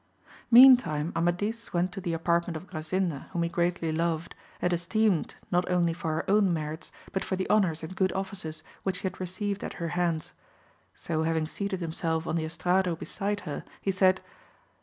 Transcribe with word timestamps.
EANTIME 0.51 1.11
Amadis 1.15 1.73
went 1.73 1.91
to 1.91 2.01
the 2.01 2.13
apartment 2.13 2.57
of 2.57 2.65
Grasinda 2.65 3.27
whom 3.29 3.43
he 3.43 3.49
greatly 3.49 3.91
loved, 3.91 4.33
and 4.59 4.73
esteemed 4.73 5.35
not 5.51 5.69
only 5.69 5.93
for 5.93 6.11
her 6.15 6.27
own 6.27 6.51
merits, 6.51 6.91
but 7.11 7.23
for 7.23 7.35
the 7.35 7.47
honours 7.51 7.83
and 7.83 7.95
good 7.95 8.11
offices 8.13 8.63
which 8.81 9.01
he 9.01 9.03
had 9.03 9.19
received 9.19 9.63
at 9.63 9.73
her 9.73 9.89
hands; 9.89 10.33
so 10.95 11.21
having 11.21 11.45
seated 11.45 11.81
himself 11.81 12.25
on 12.25 12.35
the 12.35 12.45
estrado 12.45 12.95
beside 12.95 13.41
her, 13.41 13.63
he 13.79 13.91
said. 13.91 14.21